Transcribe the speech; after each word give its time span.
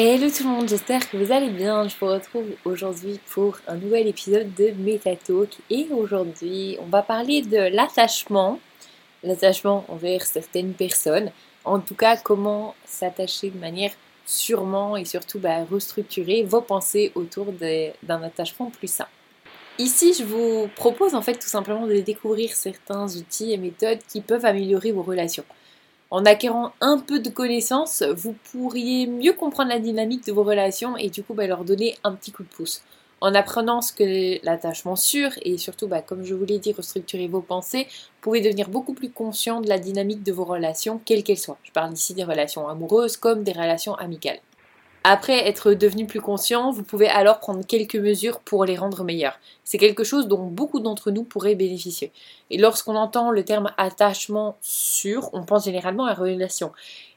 Hello 0.00 0.30
tout 0.30 0.44
le 0.44 0.50
monde, 0.50 0.68
j'espère 0.68 1.10
que 1.10 1.16
vous 1.16 1.32
allez 1.32 1.50
bien. 1.50 1.88
Je 1.88 1.96
vous 1.98 2.06
retrouve 2.06 2.44
aujourd'hui 2.64 3.18
pour 3.30 3.58
un 3.66 3.74
nouvel 3.74 4.06
épisode 4.06 4.54
de 4.54 4.70
MetaTalk 4.70 5.56
et 5.70 5.88
aujourd'hui 5.90 6.78
on 6.80 6.86
va 6.86 7.02
parler 7.02 7.42
de 7.42 7.74
l'attachement, 7.74 8.60
l'attachement 9.24 9.84
envers 9.88 10.22
certaines 10.24 10.74
personnes, 10.74 11.32
en 11.64 11.80
tout 11.80 11.96
cas 11.96 12.16
comment 12.16 12.76
s'attacher 12.84 13.50
de 13.50 13.58
manière 13.58 13.90
sûrement 14.24 14.96
et 14.96 15.04
surtout 15.04 15.40
bah, 15.40 15.64
restructurer 15.68 16.44
vos 16.44 16.60
pensées 16.60 17.10
autour 17.16 17.46
d'un 17.50 18.22
attachement 18.22 18.70
plus 18.70 18.86
sain. 18.86 19.08
Ici, 19.80 20.14
je 20.16 20.22
vous 20.22 20.68
propose 20.76 21.16
en 21.16 21.22
fait 21.22 21.40
tout 21.40 21.48
simplement 21.48 21.88
de 21.88 21.98
découvrir 21.98 22.52
certains 22.52 23.16
outils 23.16 23.52
et 23.52 23.56
méthodes 23.56 23.98
qui 24.08 24.20
peuvent 24.20 24.44
améliorer 24.44 24.92
vos 24.92 25.02
relations. 25.02 25.44
En 26.10 26.24
acquérant 26.24 26.72
un 26.80 26.98
peu 26.98 27.20
de 27.20 27.28
connaissances, 27.28 28.02
vous 28.02 28.34
pourriez 28.50 29.06
mieux 29.06 29.34
comprendre 29.34 29.68
la 29.68 29.78
dynamique 29.78 30.26
de 30.26 30.32
vos 30.32 30.42
relations 30.42 30.96
et 30.96 31.10
du 31.10 31.22
coup 31.22 31.34
bah, 31.34 31.46
leur 31.46 31.64
donner 31.64 31.96
un 32.02 32.12
petit 32.12 32.32
coup 32.32 32.44
de 32.44 32.48
pouce. 32.48 32.82
En 33.20 33.34
apprenant 33.34 33.82
ce 33.82 33.92
que 33.92 34.42
l'attachement 34.42 34.96
sûr 34.96 35.30
et 35.42 35.58
surtout, 35.58 35.86
bah, 35.86 36.00
comme 36.00 36.24
je 36.24 36.34
vous 36.34 36.46
l'ai 36.46 36.58
dit, 36.58 36.72
restructurer 36.72 37.28
vos 37.28 37.42
pensées, 37.42 37.84
vous 37.90 38.20
pouvez 38.22 38.40
devenir 38.40 38.70
beaucoup 38.70 38.94
plus 38.94 39.10
conscient 39.10 39.60
de 39.60 39.68
la 39.68 39.78
dynamique 39.78 40.22
de 40.22 40.32
vos 40.32 40.44
relations, 40.44 40.98
quelles 41.04 41.24
qu'elles 41.24 41.36
soient. 41.36 41.58
Je 41.62 41.72
parle 41.72 41.92
ici 41.92 42.14
des 42.14 42.24
relations 42.24 42.68
amoureuses 42.68 43.18
comme 43.18 43.42
des 43.42 43.52
relations 43.52 43.94
amicales. 43.96 44.38
Après 45.10 45.48
être 45.48 45.72
devenu 45.72 46.06
plus 46.06 46.20
conscient, 46.20 46.70
vous 46.70 46.82
pouvez 46.82 47.08
alors 47.08 47.38
prendre 47.38 47.64
quelques 47.64 47.96
mesures 47.96 48.40
pour 48.40 48.66
les 48.66 48.76
rendre 48.76 49.04
meilleures. 49.04 49.40
C'est 49.64 49.78
quelque 49.78 50.04
chose 50.04 50.28
dont 50.28 50.44
beaucoup 50.44 50.80
d'entre 50.80 51.10
nous 51.10 51.24
pourraient 51.24 51.54
bénéficier. 51.54 52.12
Et 52.50 52.58
lorsqu'on 52.58 52.94
entend 52.94 53.30
le 53.30 53.42
terme 53.42 53.72
attachement 53.78 54.58
sûr, 54.60 55.30
on 55.32 55.44
pense 55.44 55.64
généralement 55.64 56.04
à 56.04 56.12
relation. 56.12 56.72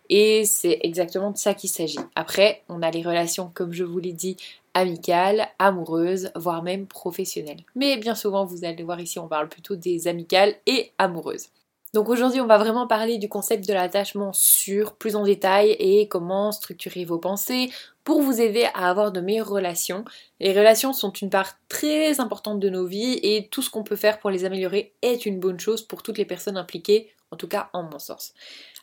Et 0.08 0.46
c'est 0.46 0.80
exactement 0.84 1.32
de 1.32 1.38
ça 1.38 1.54
qu'il 1.54 1.70
s'agit. 1.70 2.00
Après, 2.16 2.64
on 2.70 2.82
a 2.82 2.90
les 2.92 3.02
relations, 3.02 3.52
comme 3.54 3.74
je 3.74 3.84
vous 3.84 4.00
l'ai 4.00 4.14
dit, 4.14 4.38
amicales, 4.74 5.50
amoureuses, 5.60 6.32
voire 6.36 6.64
même 6.64 6.88
professionnelles. 6.88 7.66
Mais 7.76 7.98
bien 7.98 8.16
souvent, 8.16 8.46
vous 8.46 8.64
allez 8.64 8.84
voir 8.84 9.02
ici, 9.02 9.20
on 9.20 9.28
parle 9.28 9.50
plutôt 9.50 9.76
des 9.76 10.08
amicales 10.08 10.56
et 10.66 10.94
amoureuses. 10.98 11.50
Donc 11.94 12.08
aujourd'hui, 12.08 12.40
on 12.40 12.48
va 12.48 12.58
vraiment 12.58 12.88
parler 12.88 13.18
du 13.18 13.28
concept 13.28 13.68
de 13.68 13.74
l'attachement 13.74 14.32
sûr, 14.32 14.96
plus 14.96 15.18
en 15.18 15.24
détail, 15.24 15.76
et 15.78 16.08
comment 16.08 16.54
structurer 16.54 17.04
vos 17.04 17.18
pensées 17.18 17.70
pour 18.06 18.22
vous 18.22 18.40
aider 18.40 18.66
à 18.74 18.90
avoir 18.90 19.12
de 19.12 19.20
meilleures 19.20 19.50
relations. 19.50 20.06
Les 20.40 20.58
relations 20.58 20.94
sont 20.94 21.12
une 21.12 21.30
part 21.30 21.54
très 21.68 22.22
importante 22.22 22.62
de 22.62 22.70
nos 22.70 22.86
vies 22.86 23.20
et 23.24 23.50
tout 23.50 23.62
ce 23.62 23.70
qu'on 23.70 23.84
peut 23.84 23.98
faire 23.98 24.20
pour 24.20 24.30
les 24.30 24.46
améliorer 24.46 24.94
est 25.02 25.26
une 25.26 25.40
bonne 25.40 25.60
chose 25.60 25.82
pour 25.82 26.02
toutes 26.02 26.18
les 26.18 26.26
personnes 26.26 26.58
impliquées, 26.58 27.12
en 27.30 27.36
tout 27.36 27.50
cas 27.50 27.70
en 27.74 27.84
mon 27.84 28.00
sens. 28.00 28.34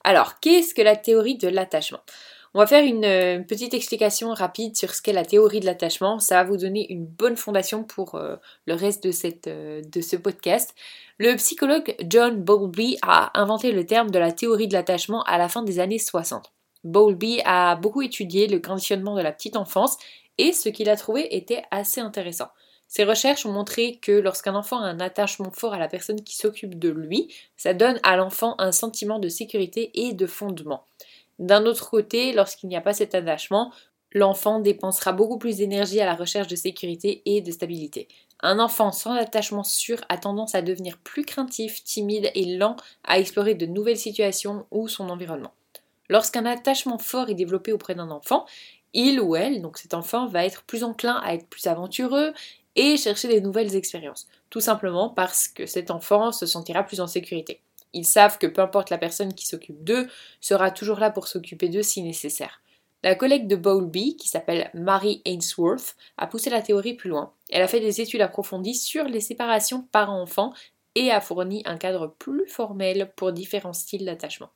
Alors, 0.04 0.38
qu'est-ce 0.40 0.74
que 0.74 0.82
la 0.82 0.96
théorie 0.96 1.38
de 1.38 1.48
l'attachement? 1.48 2.00
On 2.54 2.60
va 2.60 2.66
faire 2.66 2.84
une, 2.84 3.04
euh, 3.04 3.40
petite 3.40 3.74
explication 3.74 4.32
rapide 4.32 4.76
sur 4.76 4.94
ce 4.94 5.02
qu'est 5.02 5.12
la 5.12 5.24
théorie 5.24 5.60
de 5.60 5.66
l'attachement. 5.66 6.18
Ça 6.18 6.36
va 6.36 6.44
vous 6.44 6.56
donner 6.56 6.90
une 6.90 7.04
bonne 7.04 7.36
fondation 7.36 7.84
pour 7.84 8.14
euh, 8.14 8.36
le 8.66 8.74
reste 8.74 9.06
euh, 9.46 9.82
de 9.82 10.00
ce 10.00 10.16
podcast. 10.16 10.74
Le 11.18 11.36
psychologue 11.36 11.94
John 12.08 12.42
Bowlby 12.42 12.98
a 13.02 13.38
inventé 13.38 13.72
le 13.72 13.84
terme 13.84 14.10
de 14.10 14.18
la 14.18 14.32
théorie 14.32 14.68
de 14.68 14.72
l'attachement 14.72 15.22
à 15.24 15.36
la 15.36 15.48
fin 15.48 15.62
des 15.62 15.78
années 15.78 15.98
60. 15.98 16.52
Bowlby 16.84 17.42
a 17.44 17.76
beaucoup 17.76 18.02
étudié 18.02 18.46
le 18.46 18.60
conditionnement 18.60 19.16
de 19.16 19.22
la 19.22 19.32
petite 19.32 19.56
enfance 19.56 19.98
et 20.38 20.52
ce 20.52 20.68
qu'il 20.68 20.88
a 20.88 20.96
trouvé 20.96 21.36
était 21.36 21.64
assez 21.70 22.00
intéressant. 22.00 22.48
Ses 22.86 23.04
recherches 23.04 23.44
ont 23.44 23.52
montré 23.52 23.96
que 23.96 24.12
lorsqu'un 24.12 24.54
enfant 24.54 24.78
a 24.78 24.86
un 24.86 25.00
attachement 25.00 25.50
fort 25.50 25.74
à 25.74 25.78
la 25.78 25.88
personne 25.88 26.24
qui 26.24 26.36
s'occupe 26.36 26.78
de 26.78 26.88
lui, 26.88 27.28
ça 27.56 27.74
donne 27.74 28.00
à 28.02 28.16
l'enfant 28.16 28.54
un 28.58 28.72
sentiment 28.72 29.18
de 29.18 29.28
sécurité 29.28 29.90
et 29.94 30.14
de 30.14 30.26
fondement. 30.26 30.86
D'un 31.38 31.66
autre 31.66 31.88
côté, 31.90 32.32
lorsqu'il 32.32 32.68
n'y 32.68 32.76
a 32.76 32.80
pas 32.80 32.92
cet 32.92 33.14
attachement, 33.14 33.72
l'enfant 34.12 34.60
dépensera 34.60 35.12
beaucoup 35.12 35.38
plus 35.38 35.58
d'énergie 35.58 36.00
à 36.00 36.06
la 36.06 36.14
recherche 36.14 36.48
de 36.48 36.56
sécurité 36.56 37.22
et 37.26 37.40
de 37.40 37.52
stabilité. 37.52 38.08
Un 38.40 38.58
enfant 38.58 38.92
sans 38.92 39.14
attachement 39.14 39.64
sûr 39.64 39.98
a 40.08 40.16
tendance 40.16 40.54
à 40.54 40.62
devenir 40.62 40.98
plus 40.98 41.24
craintif, 41.24 41.82
timide 41.84 42.30
et 42.34 42.56
lent 42.56 42.76
à 43.04 43.18
explorer 43.18 43.54
de 43.54 43.66
nouvelles 43.66 43.98
situations 43.98 44.66
ou 44.70 44.88
son 44.88 45.10
environnement. 45.10 45.52
Lorsqu'un 46.08 46.46
attachement 46.46 46.98
fort 46.98 47.28
est 47.28 47.34
développé 47.34 47.72
auprès 47.72 47.94
d'un 47.94 48.10
enfant, 48.10 48.46
il 48.94 49.20
ou 49.20 49.36
elle, 49.36 49.60
donc 49.60 49.78
cet 49.78 49.92
enfant, 49.92 50.26
va 50.26 50.44
être 50.44 50.62
plus 50.62 50.84
enclin 50.84 51.20
à 51.22 51.34
être 51.34 51.46
plus 51.46 51.66
aventureux 51.66 52.32
et 52.76 52.96
chercher 52.96 53.28
des 53.28 53.40
nouvelles 53.40 53.74
expériences, 53.76 54.28
tout 54.50 54.60
simplement 54.60 55.10
parce 55.10 55.48
que 55.48 55.66
cet 55.66 55.90
enfant 55.90 56.32
se 56.32 56.46
sentira 56.46 56.84
plus 56.84 57.00
en 57.00 57.06
sécurité. 57.06 57.60
Ils 57.92 58.04
savent 58.04 58.38
que 58.38 58.46
peu 58.46 58.62
importe 58.62 58.90
la 58.90 58.98
personne 58.98 59.34
qui 59.34 59.46
s'occupe 59.46 59.82
d'eux, 59.82 60.08
sera 60.40 60.70
toujours 60.70 60.98
là 60.98 61.10
pour 61.10 61.28
s'occuper 61.28 61.68
d'eux 61.68 61.82
si 61.82 62.02
nécessaire. 62.02 62.62
La 63.02 63.14
collègue 63.14 63.46
de 63.46 63.56
Bowlby, 63.56 64.16
qui 64.16 64.28
s'appelle 64.28 64.70
Mary 64.74 65.22
Ainsworth, 65.24 65.96
a 66.16 66.26
poussé 66.26 66.50
la 66.50 66.62
théorie 66.62 66.94
plus 66.94 67.10
loin. 67.10 67.32
Elle 67.50 67.62
a 67.62 67.68
fait 67.68 67.80
des 67.80 68.00
études 68.00 68.22
approfondies 68.22 68.74
sur 68.74 69.04
les 69.04 69.20
séparations 69.20 69.82
parents-enfants 69.92 70.52
et 70.96 71.12
a 71.12 71.20
fourni 71.20 71.62
un 71.64 71.76
cadre 71.76 72.14
plus 72.18 72.46
formel 72.48 73.12
pour 73.14 73.32
différents 73.32 73.72
styles 73.72 74.04
d'attachement. 74.04 74.50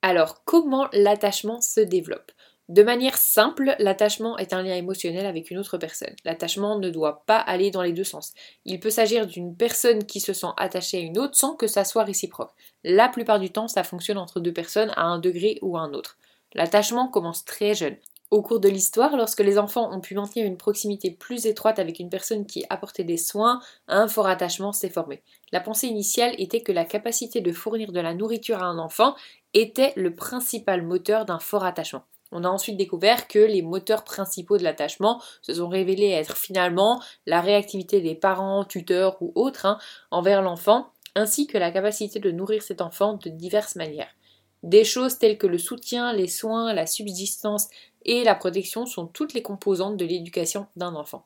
Alors, 0.00 0.44
comment 0.44 0.88
l'attachement 0.92 1.60
se 1.60 1.80
développe? 1.80 2.32
De 2.68 2.82
manière 2.82 3.16
simple, 3.16 3.74
l'attachement 3.78 4.36
est 4.36 4.52
un 4.52 4.62
lien 4.62 4.74
émotionnel 4.74 5.24
avec 5.24 5.50
une 5.50 5.56
autre 5.56 5.78
personne. 5.78 6.14
L'attachement 6.26 6.78
ne 6.78 6.90
doit 6.90 7.24
pas 7.24 7.38
aller 7.38 7.70
dans 7.70 7.80
les 7.80 7.94
deux 7.94 8.04
sens. 8.04 8.34
Il 8.66 8.78
peut 8.78 8.90
s'agir 8.90 9.26
d'une 9.26 9.56
personne 9.56 10.04
qui 10.04 10.20
se 10.20 10.34
sent 10.34 10.48
attachée 10.58 10.98
à 10.98 11.00
une 11.00 11.18
autre 11.18 11.34
sans 11.34 11.56
que 11.56 11.66
ça 11.66 11.84
soit 11.84 12.04
réciproque. 12.04 12.52
La 12.84 13.08
plupart 13.08 13.40
du 13.40 13.50
temps, 13.50 13.68
ça 13.68 13.84
fonctionne 13.84 14.18
entre 14.18 14.40
deux 14.40 14.52
personnes 14.52 14.92
à 14.96 15.04
un 15.04 15.18
degré 15.18 15.58
ou 15.62 15.78
à 15.78 15.80
un 15.80 15.94
autre. 15.94 16.18
L'attachement 16.52 17.08
commence 17.08 17.46
très 17.46 17.74
jeune. 17.74 17.96
Au 18.30 18.42
cours 18.42 18.60
de 18.60 18.68
l'histoire, 18.68 19.16
lorsque 19.16 19.40
les 19.40 19.56
enfants 19.56 19.90
ont 19.90 20.02
pu 20.02 20.14
maintenir 20.14 20.44
une 20.44 20.58
proximité 20.58 21.10
plus 21.10 21.46
étroite 21.46 21.78
avec 21.78 21.98
une 21.98 22.10
personne 22.10 22.44
qui 22.44 22.66
apportait 22.68 23.04
des 23.04 23.16
soins, 23.16 23.60
un 23.86 24.08
fort 24.08 24.26
attachement 24.26 24.72
s'est 24.72 24.90
formé. 24.90 25.22
La 25.52 25.60
pensée 25.60 25.86
initiale 25.86 26.34
était 26.36 26.60
que 26.60 26.72
la 26.72 26.84
capacité 26.84 27.40
de 27.40 27.52
fournir 27.52 27.92
de 27.92 28.00
la 28.00 28.12
nourriture 28.12 28.62
à 28.62 28.66
un 28.66 28.78
enfant 28.78 29.16
était 29.54 29.94
le 29.96 30.14
principal 30.14 30.82
moteur 30.82 31.24
d'un 31.24 31.38
fort 31.38 31.64
attachement. 31.64 32.04
On 32.30 32.44
a 32.44 32.48
ensuite 32.48 32.76
découvert 32.76 33.26
que 33.26 33.38
les 33.38 33.62
moteurs 33.62 34.04
principaux 34.04 34.58
de 34.58 34.62
l'attachement 34.62 35.22
se 35.42 35.54
sont 35.54 35.68
révélés 35.68 36.10
être 36.10 36.36
finalement 36.36 37.02
la 37.26 37.40
réactivité 37.40 38.00
des 38.00 38.14
parents, 38.14 38.64
tuteurs 38.64 39.16
ou 39.22 39.32
autres 39.34 39.66
hein, 39.66 39.78
envers 40.10 40.42
l'enfant, 40.42 40.90
ainsi 41.14 41.46
que 41.46 41.58
la 41.58 41.70
capacité 41.70 42.20
de 42.20 42.30
nourrir 42.30 42.62
cet 42.62 42.80
enfant 42.80 43.14
de 43.14 43.30
diverses 43.30 43.76
manières. 43.76 44.14
Des 44.62 44.84
choses 44.84 45.18
telles 45.18 45.38
que 45.38 45.46
le 45.46 45.58
soutien, 45.58 46.12
les 46.12 46.28
soins, 46.28 46.72
la 46.74 46.86
subsistance 46.86 47.68
et 48.04 48.24
la 48.24 48.34
protection 48.34 48.86
sont 48.86 49.06
toutes 49.06 49.32
les 49.32 49.42
composantes 49.42 49.96
de 49.96 50.04
l'éducation 50.04 50.66
d'un 50.76 50.94
enfant. 50.94 51.24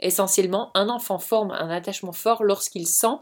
Essentiellement, 0.00 0.70
un 0.74 0.88
enfant 0.88 1.18
forme 1.18 1.52
un 1.52 1.70
attachement 1.70 2.12
fort 2.12 2.42
lorsqu'il 2.42 2.86
sent 2.86 3.16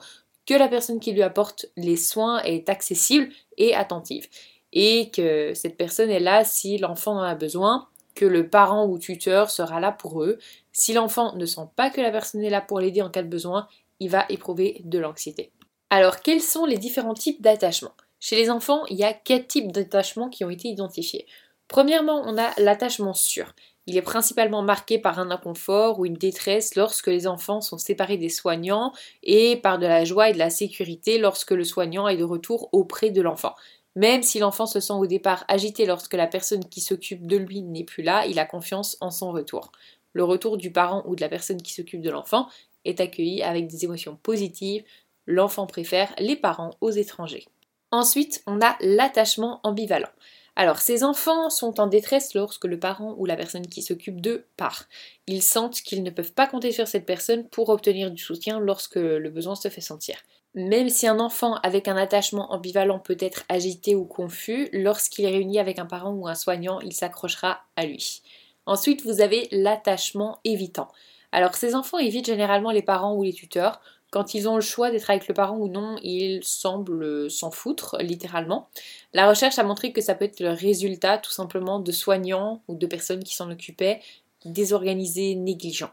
que 0.46 0.54
la 0.54 0.68
personne 0.68 1.00
qui 1.00 1.12
lui 1.12 1.22
apporte 1.22 1.66
les 1.76 1.96
soins 1.96 2.42
est 2.42 2.68
accessible 2.68 3.28
et 3.58 3.74
attentive 3.74 4.28
et 4.72 5.10
que 5.10 5.54
cette 5.54 5.76
personne 5.76 6.10
est 6.10 6.20
là 6.20 6.44
si 6.44 6.78
l'enfant 6.78 7.12
en 7.12 7.22
a 7.22 7.34
besoin, 7.34 7.88
que 8.14 8.24
le 8.24 8.48
parent 8.48 8.86
ou 8.86 8.98
tuteur 8.98 9.50
sera 9.50 9.80
là 9.80 9.92
pour 9.92 10.22
eux. 10.22 10.38
Si 10.72 10.92
l'enfant 10.92 11.34
ne 11.36 11.46
sent 11.46 11.68
pas 11.76 11.90
que 11.90 12.00
la 12.00 12.10
personne 12.10 12.42
est 12.42 12.50
là 12.50 12.60
pour 12.60 12.80
l'aider 12.80 13.02
en 13.02 13.10
cas 13.10 13.22
de 13.22 13.28
besoin, 13.28 13.68
il 14.00 14.10
va 14.10 14.26
éprouver 14.28 14.80
de 14.84 14.98
l'anxiété. 14.98 15.52
Alors, 15.90 16.20
quels 16.20 16.40
sont 16.40 16.64
les 16.64 16.78
différents 16.78 17.14
types 17.14 17.42
d'attachement 17.42 17.92
Chez 18.20 18.36
les 18.36 18.50
enfants, 18.50 18.84
il 18.86 18.96
y 18.96 19.04
a 19.04 19.12
quatre 19.12 19.48
types 19.48 19.72
d'attachement 19.72 20.28
qui 20.28 20.44
ont 20.44 20.50
été 20.50 20.68
identifiés. 20.68 21.26
Premièrement, 21.68 22.22
on 22.26 22.38
a 22.38 22.50
l'attachement 22.58 23.14
sûr. 23.14 23.54
Il 23.86 23.96
est 23.96 24.02
principalement 24.02 24.62
marqué 24.62 24.98
par 24.98 25.18
un 25.18 25.30
inconfort 25.30 25.98
ou 25.98 26.06
une 26.06 26.14
détresse 26.14 26.76
lorsque 26.76 27.08
les 27.08 27.26
enfants 27.26 27.60
sont 27.60 27.78
séparés 27.78 28.16
des 28.16 28.28
soignants 28.28 28.92
et 29.22 29.56
par 29.56 29.78
de 29.78 29.86
la 29.86 30.04
joie 30.04 30.30
et 30.30 30.32
de 30.32 30.38
la 30.38 30.50
sécurité 30.50 31.18
lorsque 31.18 31.50
le 31.50 31.64
soignant 31.64 32.06
est 32.06 32.16
de 32.16 32.24
retour 32.24 32.68
auprès 32.72 33.10
de 33.10 33.20
l'enfant. 33.20 33.54
Même 33.94 34.22
si 34.22 34.38
l'enfant 34.38 34.66
se 34.66 34.80
sent 34.80 34.94
au 34.94 35.06
départ 35.06 35.44
agité 35.48 35.84
lorsque 35.84 36.14
la 36.14 36.26
personne 36.26 36.64
qui 36.64 36.80
s'occupe 36.80 37.26
de 37.26 37.36
lui 37.36 37.62
n'est 37.62 37.84
plus 37.84 38.02
là, 38.02 38.26
il 38.26 38.38
a 38.38 38.46
confiance 38.46 38.96
en 39.00 39.10
son 39.10 39.32
retour. 39.32 39.70
Le 40.14 40.24
retour 40.24 40.56
du 40.56 40.72
parent 40.72 41.02
ou 41.06 41.14
de 41.14 41.20
la 41.20 41.28
personne 41.28 41.60
qui 41.60 41.72
s'occupe 41.72 42.02
de 42.02 42.10
l'enfant 42.10 42.48
est 42.84 43.00
accueilli 43.00 43.42
avec 43.42 43.66
des 43.66 43.84
émotions 43.84 44.16
positives. 44.16 44.84
L'enfant 45.26 45.66
préfère 45.66 46.14
les 46.18 46.36
parents 46.36 46.72
aux 46.80 46.90
étrangers. 46.90 47.46
Ensuite, 47.90 48.42
on 48.46 48.60
a 48.60 48.76
l'attachement 48.80 49.60
ambivalent. 49.62 50.08
Alors, 50.56 50.78
ces 50.78 51.02
enfants 51.02 51.48
sont 51.48 51.80
en 51.80 51.86
détresse 51.86 52.34
lorsque 52.34 52.66
le 52.66 52.78
parent 52.78 53.14
ou 53.16 53.24
la 53.24 53.36
personne 53.36 53.66
qui 53.66 53.80
s'occupe 53.80 54.20
d'eux 54.20 54.46
part. 54.56 54.86
Ils 55.26 55.42
sentent 55.42 55.80
qu'ils 55.80 56.02
ne 56.02 56.10
peuvent 56.10 56.32
pas 56.32 56.46
compter 56.46 56.72
sur 56.72 56.88
cette 56.88 57.06
personne 57.06 57.48
pour 57.48 57.70
obtenir 57.70 58.10
du 58.10 58.22
soutien 58.22 58.60
lorsque 58.60 58.96
le 58.96 59.30
besoin 59.30 59.54
se 59.54 59.68
fait 59.68 59.80
sentir. 59.80 60.16
Même 60.54 60.90
si 60.90 61.06
un 61.06 61.18
enfant 61.18 61.54
avec 61.62 61.88
un 61.88 61.96
attachement 61.96 62.52
ambivalent 62.52 62.98
peut 62.98 63.16
être 63.18 63.44
agité 63.48 63.94
ou 63.94 64.04
confus, 64.04 64.68
lorsqu'il 64.72 65.24
est 65.24 65.30
réuni 65.30 65.58
avec 65.58 65.78
un 65.78 65.86
parent 65.86 66.12
ou 66.12 66.28
un 66.28 66.34
soignant, 66.34 66.80
il 66.80 66.92
s'accrochera 66.92 67.62
à 67.76 67.86
lui. 67.86 68.22
Ensuite, 68.66 69.02
vous 69.04 69.20
avez 69.20 69.48
l'attachement 69.50 70.38
évitant. 70.44 70.88
Alors 71.32 71.54
ces 71.54 71.74
enfants 71.74 71.98
évitent 71.98 72.26
généralement 72.26 72.70
les 72.70 72.82
parents 72.82 73.14
ou 73.14 73.22
les 73.22 73.32
tuteurs, 73.32 73.80
quand 74.12 74.34
ils 74.34 74.46
ont 74.46 74.56
le 74.56 74.60
choix 74.60 74.90
d'être 74.90 75.08
avec 75.08 75.26
le 75.26 75.32
parent 75.32 75.56
ou 75.56 75.68
non, 75.68 75.96
ils 76.02 76.44
semblent 76.44 77.30
s'en 77.30 77.50
foutre, 77.50 77.96
littéralement. 78.00 78.68
La 79.14 79.26
recherche 79.26 79.58
a 79.58 79.64
montré 79.64 79.92
que 79.92 80.02
ça 80.02 80.14
peut 80.14 80.26
être 80.26 80.40
le 80.40 80.50
résultat 80.50 81.16
tout 81.16 81.30
simplement 81.30 81.78
de 81.78 81.92
soignants 81.92 82.60
ou 82.68 82.74
de 82.74 82.86
personnes 82.86 83.24
qui 83.24 83.34
s'en 83.34 83.50
occupaient, 83.50 84.00
désorganisés, 84.44 85.34
négligents. 85.34 85.92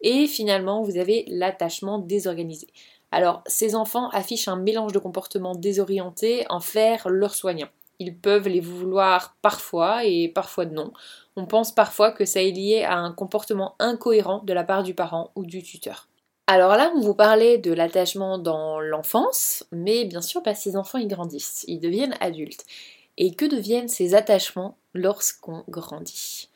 Et 0.00 0.26
finalement, 0.26 0.82
vous 0.82 0.98
avez 0.98 1.24
l'attachement 1.28 2.00
désorganisé. 2.00 2.66
Alors, 3.14 3.42
ces 3.46 3.76
enfants 3.76 4.08
affichent 4.08 4.48
un 4.48 4.56
mélange 4.56 4.90
de 4.90 4.98
comportements 4.98 5.54
désorientés 5.54 6.46
envers 6.50 7.08
leurs 7.08 7.36
soignants. 7.36 7.68
Ils 8.00 8.18
peuvent 8.18 8.48
les 8.48 8.58
vouloir 8.58 9.36
parfois 9.40 10.04
et 10.04 10.28
parfois 10.28 10.64
non. 10.64 10.92
On 11.36 11.46
pense 11.46 11.72
parfois 11.72 12.10
que 12.10 12.24
ça 12.24 12.42
est 12.42 12.50
lié 12.50 12.82
à 12.82 12.96
un 12.96 13.12
comportement 13.12 13.76
incohérent 13.78 14.42
de 14.42 14.52
la 14.52 14.64
part 14.64 14.82
du 14.82 14.94
parent 14.94 15.30
ou 15.36 15.46
du 15.46 15.62
tuteur. 15.62 16.08
Alors 16.48 16.74
là, 16.74 16.90
on 16.96 17.02
vous 17.02 17.14
parlait 17.14 17.56
de 17.58 17.72
l'attachement 17.72 18.36
dans 18.36 18.80
l'enfance, 18.80 19.64
mais 19.70 20.06
bien 20.06 20.20
sûr, 20.20 20.42
bah, 20.42 20.56
ces 20.56 20.76
enfants, 20.76 20.98
ils 20.98 21.06
grandissent, 21.06 21.64
ils 21.68 21.78
deviennent 21.78 22.16
adultes. 22.18 22.64
Et 23.16 23.32
que 23.36 23.44
deviennent 23.44 23.86
ces 23.86 24.16
attachements 24.16 24.76
lorsqu'on 24.92 25.62
grandit? 25.68 26.48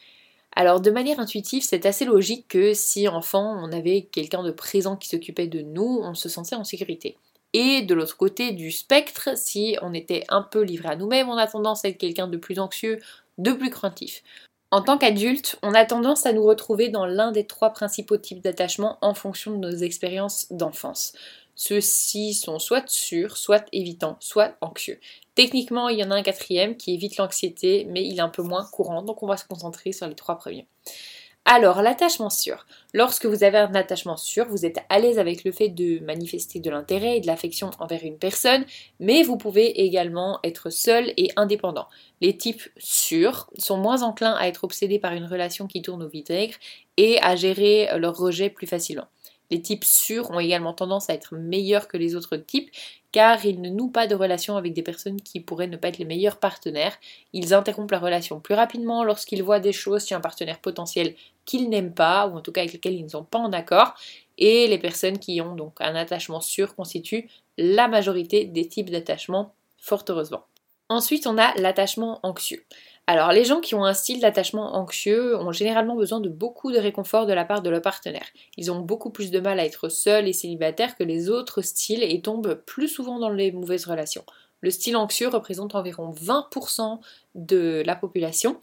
Alors 0.59 0.81
de 0.81 0.91
manière 0.91 1.21
intuitive, 1.21 1.63
c'est 1.63 1.87
assez 1.87 2.05
logique 2.05 2.49
que 2.49 2.75
si 2.75 3.07
enfant 3.07 3.57
on 3.63 3.71
avait 3.71 4.09
quelqu'un 4.11 4.43
de 4.43 4.51
présent 4.51 4.97
qui 4.97 5.09
s'occupait 5.09 5.47
de 5.47 5.61
nous, 5.61 6.01
on 6.03 6.15
se 6.15 6.29
sentait 6.29 6.57
en 6.57 6.65
sécurité. 6.65 7.17
Et 7.53 7.83
de 7.83 7.95
l'autre 7.95 8.17
côté 8.17 8.51
du 8.51 8.73
spectre, 8.73 9.39
si 9.39 9.77
on 9.83 9.95
était 9.95 10.25
un 10.31 10.43
peu 10.43 10.63
livré 10.63 10.89
à 10.89 10.97
nous-mêmes, 10.97 11.29
on 11.29 11.37
a 11.37 11.47
tendance 11.47 11.85
à 11.85 11.89
être 11.91 11.99
quelqu'un 11.99 12.27
de 12.27 12.37
plus 12.37 12.59
anxieux, 12.59 12.99
de 13.39 13.53
plus 13.53 13.71
craintif. 13.71 14.25
En 14.71 14.83
tant 14.83 14.99
qu'adulte, 14.99 15.59
on 15.63 15.73
a 15.73 15.87
tendance 15.87 16.27
à 16.27 16.33
nous 16.35 16.45
retrouver 16.45 16.91
dans 16.91 17.07
l'un 17.07 17.33
des 17.33 17.47
trois 17.47 17.71
principaux 17.71 18.19
types 18.19 18.43
d'attachement 18.43 18.99
en 19.01 19.15
fonction 19.15 19.53
de 19.53 19.57
nos 19.57 19.77
expériences 19.77 20.47
d'enfance. 20.51 21.15
Ceux-ci 21.55 22.35
sont 22.35 22.59
soit 22.59 22.87
sûrs, 22.89 23.39
soit 23.39 23.65
évitants, 23.73 24.17
soit 24.21 24.57
anxieux. 24.61 25.01
Techniquement, 25.35 25.89
il 25.89 25.99
y 25.99 26.05
en 26.05 26.11
a 26.11 26.17
un 26.17 26.23
quatrième 26.23 26.77
qui 26.77 26.93
évite 26.93 27.17
l'anxiété, 27.17 27.87
mais 27.89 28.05
il 28.05 28.19
est 28.19 28.21
un 28.21 28.29
peu 28.29 28.43
moins 28.43 28.65
courant, 28.71 29.03
donc 29.03 29.23
on 29.23 29.27
va 29.27 29.39
se 29.39 29.47
concentrer 29.47 29.93
sur 29.93 30.07
les 30.07 30.15
trois 30.15 30.37
premiers. 30.37 30.67
Alors, 31.51 31.81
l'attachement 31.81 32.29
sûr. 32.29 32.67
Lorsque 32.93 33.25
vous 33.25 33.43
avez 33.43 33.57
un 33.57 33.75
attachement 33.75 34.19
sûr, 34.19 34.45
vous 34.51 34.67
êtes 34.67 34.81
à 34.91 34.99
l'aise 34.99 35.19
avec 35.19 35.45
le 35.45 35.53
fait 35.53 35.71
de 35.71 35.99
manifester 36.05 36.61
de 36.61 36.69
l'intérêt 36.69 37.17
et 37.17 37.21
de 37.23 37.27
l'affection 37.27 37.71
envers 37.79 38.05
une 38.05 38.19
personne, 38.19 38.67
mais 39.01 39.23
vous 39.23 39.39
pouvez 39.39 39.81
également 39.83 40.41
être 40.45 40.69
seul 40.69 41.15
et 41.17 41.31
indépendant. 41.37 41.89
Les 42.21 42.37
types 42.37 42.69
sûrs 42.77 43.49
sont 43.57 43.79
moins 43.79 44.03
enclins 44.03 44.35
à 44.35 44.47
être 44.47 44.65
obsédés 44.65 44.99
par 44.99 45.15
une 45.15 45.25
relation 45.25 45.67
qui 45.67 45.81
tourne 45.81 46.03
au 46.03 46.09
vinaigre 46.09 46.55
et 46.99 47.19
à 47.23 47.35
gérer 47.35 47.89
leur 47.97 48.15
rejet 48.15 48.51
plus 48.51 48.67
facilement. 48.67 49.07
Les 49.51 49.63
types 49.63 49.85
sûrs 49.85 50.31
ont 50.31 50.41
également 50.41 50.75
tendance 50.75 51.09
à 51.09 51.15
être 51.15 51.35
meilleurs 51.35 51.89
que 51.89 51.97
les 51.97 52.15
autres 52.15 52.37
types 52.37 52.71
car 53.13 53.45
ils 53.45 53.61
ne 53.61 53.71
nouent 53.71 53.91
pas 53.91 54.07
de 54.07 54.15
relation 54.15 54.57
avec 54.57 54.75
des 54.75 54.83
personnes 54.83 55.21
qui 55.21 55.41
pourraient 55.41 55.67
ne 55.67 55.77
pas 55.77 55.89
être 55.89 55.99
les 55.99 56.05
meilleurs 56.05 56.37
partenaires. 56.37 56.97
Ils 57.33 57.55
interrompent 57.55 57.91
la 57.91 57.99
relation 57.99 58.41
plus 58.41 58.55
rapidement 58.55 59.03
lorsqu'ils 59.03 59.43
voient 59.43 59.61
des 59.61 59.73
choses 59.73 60.07
chez 60.07 60.15
un 60.15 60.21
partenaire 60.21 60.59
potentiel 60.59 61.15
qu'ils 61.45 61.71
n'aiment 61.71 61.95
pas, 61.95 62.27
ou 62.27 62.37
en 62.37 62.43
tout 62.43 62.53
cas 62.53 62.61
avec 62.61 62.75
lesquels 62.75 62.95
ils 62.95 63.05
ne 63.05 63.09
sont 63.09 63.25
pas 63.25 63.39
en 63.39 63.53
accord. 63.53 63.95
Et 64.37 64.67
les 64.67 64.79
personnes 64.79 65.19
qui 65.19 65.41
ont 65.41 65.55
donc 65.55 65.75
un 65.81 65.95
attachement 65.95 66.41
sûr 66.41 66.75
constituent 66.75 67.29
la 67.57 67.89
majorité 67.89 68.45
des 68.45 68.69
types 68.69 68.91
d'attachement, 68.91 69.55
fort 69.79 70.05
heureusement. 70.09 70.45
Ensuite, 70.91 71.27
on 71.27 71.39
a 71.39 71.55
l'attachement 71.57 72.21
anxieux. 72.23 72.65
Alors, 73.11 73.33
les 73.33 73.47
gens 73.47 73.61
qui 73.63 73.75
ont 73.75 73.87
un 73.87 73.95
style 73.95 74.21
d'attachement 74.21 74.77
anxieux 74.77 75.35
ont 75.39 75.51
généralement 75.51 75.97
besoin 75.97 76.21
de 76.21 76.29
beaucoup 76.29 76.73
de 76.73 76.79
réconfort 76.79 77.25
de 77.25 77.33
la 77.33 77.47
part 77.47 77.63
de 77.63 77.71
leur 77.71 77.81
partenaire. 77.81 78.27
Ils 78.59 78.71
ont 78.71 78.81
beaucoup 78.81 79.09
plus 79.09 79.31
de 79.31 79.41
mal 79.41 79.59
à 79.59 79.65
être 79.65 79.89
seuls 79.89 80.29
et 80.29 80.35
célibataires 80.35 80.95
que 80.95 81.05
les 81.05 81.31
autres 81.31 81.63
styles 81.63 82.03
et 82.03 82.21
tombent 82.21 82.63
plus 82.67 82.87
souvent 82.87 83.19
dans 83.19 83.31
les 83.31 83.51
mauvaises 83.51 83.87
relations. 83.87 84.27
Le 84.61 84.71
style 84.71 84.95
anxieux 84.95 85.29
représente 85.29 85.75
environ 85.75 86.11
20% 86.11 87.01
de 87.35 87.83
la 87.87 87.97
population 87.97 88.61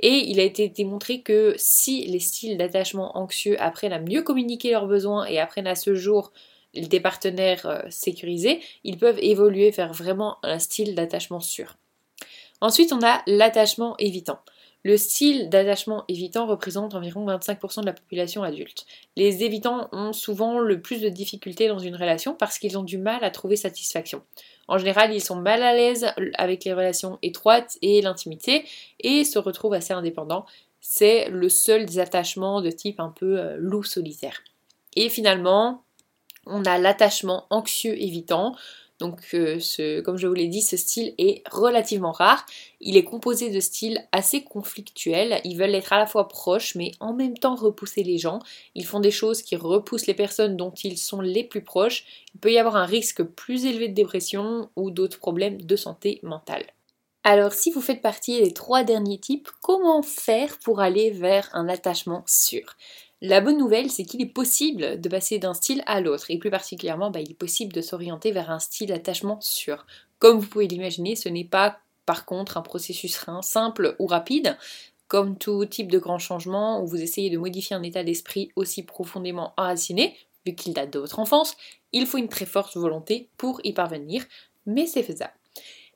et 0.00 0.28
il 0.28 0.40
a 0.40 0.42
été 0.42 0.68
démontré 0.68 1.22
que 1.22 1.54
si 1.56 2.04
les 2.04 2.20
styles 2.20 2.58
d'attachement 2.58 3.16
anxieux 3.16 3.56
apprennent 3.62 3.94
à 3.94 3.98
mieux 3.98 4.20
communiquer 4.20 4.72
leurs 4.72 4.88
besoins 4.88 5.24
et 5.24 5.38
apprennent 5.38 5.66
à 5.66 5.74
ce 5.74 5.94
jour 5.94 6.34
des 6.74 7.00
partenaires 7.00 7.64
euh, 7.64 7.80
sécurisés, 7.88 8.60
ils 8.84 8.98
peuvent 8.98 9.20
évoluer 9.22 9.70
vers 9.70 9.94
vraiment 9.94 10.36
un 10.42 10.58
style 10.58 10.94
d'attachement 10.94 11.40
sûr. 11.40 11.78
Ensuite, 12.60 12.92
on 12.92 13.02
a 13.02 13.22
l'attachement 13.26 13.96
évitant. 13.98 14.38
Le 14.86 14.96
style 14.96 15.48
d'attachement 15.48 16.04
évitant 16.06 16.46
représente 16.46 16.94
environ 16.94 17.26
25% 17.26 17.80
de 17.80 17.86
la 17.86 17.92
population 17.92 18.44
adulte. 18.44 18.86
Les 19.16 19.42
évitants 19.42 19.88
ont 19.90 20.12
souvent 20.12 20.60
le 20.60 20.80
plus 20.80 21.00
de 21.00 21.08
difficultés 21.08 21.66
dans 21.66 21.80
une 21.80 21.96
relation 21.96 22.34
parce 22.34 22.60
qu'ils 22.60 22.78
ont 22.78 22.84
du 22.84 22.96
mal 22.96 23.24
à 23.24 23.32
trouver 23.32 23.56
satisfaction. 23.56 24.22
En 24.68 24.78
général, 24.78 25.12
ils 25.12 25.20
sont 25.20 25.34
mal 25.34 25.64
à 25.64 25.74
l'aise 25.74 26.06
avec 26.34 26.64
les 26.64 26.72
relations 26.72 27.18
étroites 27.22 27.78
et 27.82 28.00
l'intimité 28.00 28.64
et 29.00 29.24
se 29.24 29.40
retrouvent 29.40 29.74
assez 29.74 29.92
indépendants. 29.92 30.46
C'est 30.80 31.28
le 31.30 31.48
seul 31.48 31.84
des 31.84 31.98
attachements 31.98 32.62
de 32.62 32.70
type 32.70 33.00
un 33.00 33.10
peu 33.10 33.40
euh, 33.40 33.56
loup 33.58 33.82
solitaire. 33.82 34.44
Et 34.94 35.08
finalement, 35.08 35.82
on 36.46 36.64
a 36.64 36.78
l'attachement 36.78 37.46
anxieux 37.50 38.00
évitant. 38.00 38.54
Donc, 38.98 39.34
euh, 39.34 39.58
comme 40.02 40.16
je 40.16 40.26
vous 40.26 40.34
l'ai 40.34 40.48
dit, 40.48 40.62
ce 40.62 40.76
style 40.76 41.14
est 41.18 41.42
relativement 41.50 42.12
rare. 42.12 42.46
Il 42.80 42.96
est 42.96 43.04
composé 43.04 43.50
de 43.50 43.60
styles 43.60 44.06
assez 44.10 44.42
conflictuels. 44.42 45.40
Ils 45.44 45.56
veulent 45.58 45.74
être 45.74 45.92
à 45.92 45.98
la 45.98 46.06
fois 46.06 46.28
proches, 46.28 46.74
mais 46.76 46.92
en 47.00 47.12
même 47.12 47.36
temps 47.36 47.56
repousser 47.56 48.02
les 48.02 48.16
gens. 48.16 48.38
Ils 48.74 48.86
font 48.86 49.00
des 49.00 49.10
choses 49.10 49.42
qui 49.42 49.54
repoussent 49.56 50.06
les 50.06 50.14
personnes 50.14 50.56
dont 50.56 50.70
ils 50.70 50.96
sont 50.96 51.20
les 51.20 51.44
plus 51.44 51.62
proches. 51.62 52.04
Il 52.34 52.40
peut 52.40 52.52
y 52.52 52.58
avoir 52.58 52.76
un 52.76 52.86
risque 52.86 53.22
plus 53.22 53.66
élevé 53.66 53.88
de 53.88 53.94
dépression 53.94 54.70
ou 54.76 54.90
d'autres 54.90 55.18
problèmes 55.18 55.60
de 55.60 55.76
santé 55.76 56.18
mentale. 56.22 56.64
Alors, 57.22 57.52
si 57.52 57.70
vous 57.72 57.80
faites 57.80 58.02
partie 58.02 58.40
des 58.40 58.52
trois 58.54 58.84
derniers 58.84 59.18
types, 59.18 59.48
comment 59.60 60.02
faire 60.02 60.58
pour 60.60 60.80
aller 60.80 61.10
vers 61.10 61.50
un 61.54 61.68
attachement 61.68 62.22
sûr? 62.26 62.76
La 63.22 63.40
bonne 63.40 63.56
nouvelle, 63.56 63.90
c'est 63.90 64.04
qu'il 64.04 64.20
est 64.20 64.26
possible 64.26 65.00
de 65.00 65.08
passer 65.08 65.38
d'un 65.38 65.54
style 65.54 65.82
à 65.86 66.00
l'autre, 66.00 66.30
et 66.30 66.38
plus 66.38 66.50
particulièrement, 66.50 67.10
bah, 67.10 67.20
il 67.20 67.30
est 67.30 67.34
possible 67.34 67.72
de 67.72 67.80
s'orienter 67.80 68.30
vers 68.30 68.50
un 68.50 68.58
style 68.58 68.88
d'attachement 68.88 69.40
sûr. 69.40 69.86
Comme 70.18 70.38
vous 70.38 70.46
pouvez 70.46 70.68
l'imaginer, 70.68 71.16
ce 71.16 71.28
n'est 71.28 71.44
pas 71.44 71.78
par 72.04 72.24
contre 72.24 72.56
un 72.56 72.62
processus 72.62 73.24
simple 73.42 73.96
ou 73.98 74.06
rapide. 74.06 74.56
Comme 75.08 75.38
tout 75.38 75.64
type 75.66 75.90
de 75.90 75.98
grand 75.98 76.18
changement 76.18 76.82
où 76.82 76.86
vous 76.86 77.00
essayez 77.00 77.30
de 77.30 77.38
modifier 77.38 77.76
un 77.76 77.82
état 77.82 78.04
d'esprit 78.04 78.50
aussi 78.56 78.82
profondément 78.82 79.54
enraciné, 79.56 80.16
vu 80.44 80.54
qu'il 80.54 80.74
date 80.74 80.92
de 80.92 80.98
votre 80.98 81.18
enfance, 81.18 81.56
il 81.92 82.06
faut 82.06 82.18
une 82.18 82.28
très 82.28 82.46
forte 82.46 82.76
volonté 82.76 83.28
pour 83.36 83.60
y 83.64 83.72
parvenir, 83.72 84.24
mais 84.66 84.86
c'est 84.86 85.02
faisable. 85.02 85.32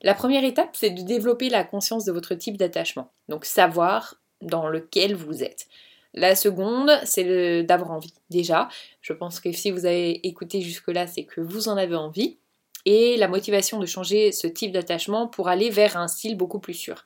La 0.02 0.14
première 0.14 0.44
étape, 0.44 0.70
c'est 0.74 0.90
de 0.90 1.02
développer 1.02 1.50
la 1.50 1.64
conscience 1.64 2.04
de 2.04 2.12
votre 2.12 2.34
type 2.34 2.56
d'attachement, 2.56 3.10
donc 3.28 3.44
savoir 3.44 4.16
dans 4.40 4.68
lequel 4.68 5.14
vous 5.14 5.42
êtes. 5.42 5.68
La 6.14 6.34
seconde, 6.34 6.90
c'est 7.04 7.62
d'avoir 7.62 7.92
envie. 7.92 8.12
Déjà, 8.30 8.68
je 9.00 9.12
pense 9.12 9.40
que 9.40 9.52
si 9.52 9.70
vous 9.70 9.86
avez 9.86 10.26
écouté 10.26 10.60
jusque-là, 10.60 11.06
c'est 11.06 11.24
que 11.24 11.40
vous 11.40 11.68
en 11.68 11.76
avez 11.76 11.94
envie. 11.94 12.38
Et 12.86 13.16
la 13.16 13.28
motivation 13.28 13.78
de 13.78 13.86
changer 13.86 14.32
ce 14.32 14.46
type 14.46 14.72
d'attachement 14.72 15.28
pour 15.28 15.48
aller 15.48 15.70
vers 15.70 15.96
un 15.96 16.08
style 16.08 16.36
beaucoup 16.36 16.58
plus 16.58 16.74
sûr. 16.74 17.04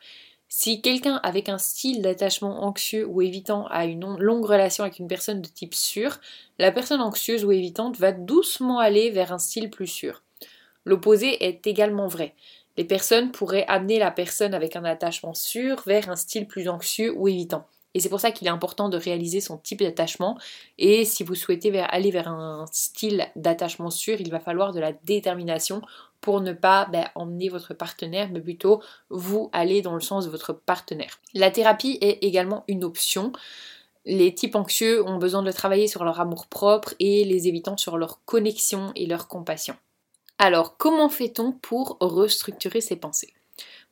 Si 0.49 0.81
quelqu'un 0.81 1.17
avec 1.25 1.49
un 1.49 1.59
style 1.59 2.01
d'attachement 2.01 2.63
anxieux 2.63 3.07
ou 3.07 3.21
évitant 3.23 3.67
a 3.67 3.85
une 3.87 4.17
longue 4.19 4.45
relation 4.45 4.85
avec 4.85 5.01
une 5.01 5.09
personne 5.09 5.43
de 5.43 5.49
type 5.49 5.75
sûr, 5.75 6.21
la 6.59 6.71
personne 6.71 7.01
anxieuse 7.01 7.45
ou 7.45 7.51
évitante 7.51 7.99
va 7.99 8.13
doucement 8.13 8.79
aller 8.79 9.11
vers 9.11 9.33
un 9.33 9.39
style 9.39 9.69
plus 9.69 9.89
sûr. 9.89 10.23
L'opposé 10.85 11.45
est 11.45 11.67
également 11.67 12.07
vrai. 12.07 12.35
Les 12.77 12.85
personnes 12.85 13.33
pourraient 13.33 13.67
amener 13.67 13.99
la 13.99 14.13
personne 14.13 14.55
avec 14.55 14.77
un 14.77 14.85
attachement 14.85 15.35
sûr 15.35 15.83
vers 15.87 16.09
un 16.09 16.17
style 16.17 16.47
plus 16.47 16.69
anxieux 16.69 17.13
ou 17.17 17.27
évitant. 17.27 17.67
Et 17.95 18.01
c'est 18.01 18.09
pour 18.09 18.21
ça 18.21 18.33
qu'il 18.33 18.47
est 18.47 18.51
important 18.51 18.89
de 18.89 18.97
réaliser 18.97 19.41
son 19.41 19.57
type 19.57 19.81
d'attachement. 19.81 20.37
Et 20.79 21.05
si 21.05 21.23
vous 21.23 21.35
souhaitez 21.35 21.79
aller 21.81 22.11
vers 22.11 22.29
un 22.29 22.67
style 22.73 23.27
d'attachement 23.37 23.91
sûr, 23.91 24.21
il 24.21 24.31
va 24.31 24.41
falloir 24.41 24.73
de 24.73 24.81
la 24.81 24.93
détermination 24.93 25.81
pour 26.21 26.41
ne 26.41 26.53
pas 26.53 26.87
ben, 26.87 27.07
emmener 27.15 27.49
votre 27.49 27.75
partenaire, 27.75 28.31
mais 28.33 28.41
plutôt 28.41 28.83
vous 29.11 29.51
aller 29.53 29.83
dans 29.83 29.95
le 29.95 30.01
sens 30.01 30.25
de 30.25 30.31
votre 30.31 30.53
partenaire. 30.53 31.21
La 31.35 31.51
thérapie 31.51 31.99
est 32.01 32.25
également 32.25 32.65
une 32.67 32.83
option. 32.83 33.33
Les 34.07 34.35
types 34.35 34.57
anxieux 34.57 35.07
ont 35.07 35.19
besoin 35.19 35.43
de 35.43 35.53
travailler 35.53 35.87
sur 35.87 36.03
leur 36.03 36.21
amour 36.21 36.47
propre 36.47 36.95
et 36.99 37.25
les 37.25 37.47
évitants 37.47 37.77
sur 37.77 37.97
leur 37.97 38.25
connexion 38.25 38.91
et 38.97 39.07
leur 39.07 39.29
compassion. 39.29 39.77
Alors, 40.39 40.77
comment 40.77 41.09
fait-on 41.09 41.53
pour 41.53 41.99
restructurer 42.01 42.81
ses 42.81 42.97
pensées? 42.97 43.33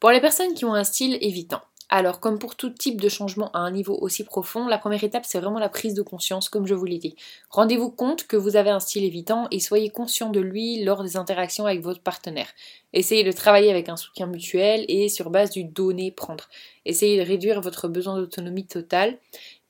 Pour 0.00 0.11
les 0.11 0.21
personnes 0.21 0.54
qui 0.54 0.64
ont 0.64 0.75
un 0.75 0.85
style 0.85 1.16
évitant, 1.21 1.61
alors, 1.94 2.20
comme 2.20 2.38
pour 2.38 2.56
tout 2.56 2.70
type 2.70 2.99
de 3.02 3.11
changement 3.11 3.50
à 3.52 3.58
un 3.58 3.70
niveau 3.70 3.94
aussi 4.00 4.25
profond, 4.25 4.66
la 4.66 4.78
première 4.78 5.04
étape, 5.04 5.26
c'est 5.26 5.38
vraiment 5.38 5.58
la 5.58 5.68
prise 5.68 5.92
de 5.92 6.00
conscience, 6.00 6.49
comme 6.49 6.66
je 6.66 6.72
vous 6.72 6.87
l'ai 6.87 6.96
dit. 6.96 7.16
Rendez-vous 7.50 7.90
compte 7.90 8.26
que 8.26 8.38
vous 8.38 8.56
avez 8.56 8.70
un 8.70 8.80
style 8.80 9.04
évitant 9.04 9.46
et 9.50 9.61
soyez 9.61 9.90
conscient 9.90 10.30
de 10.30 10.40
lui 10.40 10.82
lors 10.84 11.02
des 11.02 11.18
interactions 11.18 11.66
avec 11.66 11.82
votre 11.82 12.00
partenaire. 12.00 12.49
Essayez 12.94 13.25
de 13.25 13.32
travailler 13.32 13.70
avec 13.70 13.90
un 13.90 13.96
soutien 13.96 14.26
mutuel 14.26 14.87
et 14.88 15.11
sur 15.11 15.28
base 15.28 15.50
du 15.50 15.64
donner-prendre. 15.64 16.49
Essayez 16.87 17.18
de 17.22 17.28
réduire 17.28 17.61
votre 17.61 17.88
besoin 17.88 18.16
d'autonomie 18.16 18.66
totale 18.66 19.18